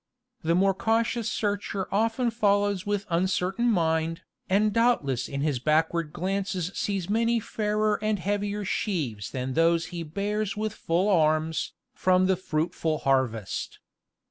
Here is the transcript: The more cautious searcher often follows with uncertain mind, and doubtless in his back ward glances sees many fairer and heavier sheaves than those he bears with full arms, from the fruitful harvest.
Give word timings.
The 0.41 0.55
more 0.55 0.73
cautious 0.73 1.31
searcher 1.31 1.87
often 1.93 2.31
follows 2.31 2.87
with 2.87 3.05
uncertain 3.11 3.69
mind, 3.71 4.21
and 4.49 4.73
doubtless 4.73 5.27
in 5.29 5.41
his 5.41 5.59
back 5.59 5.93
ward 5.93 6.11
glances 6.11 6.71
sees 6.73 7.07
many 7.07 7.39
fairer 7.39 8.03
and 8.03 8.17
heavier 8.17 8.65
sheaves 8.65 9.29
than 9.29 9.53
those 9.53 9.85
he 9.93 10.01
bears 10.01 10.57
with 10.57 10.73
full 10.73 11.07
arms, 11.07 11.73
from 11.93 12.25
the 12.25 12.35
fruitful 12.35 12.97
harvest. 12.97 13.77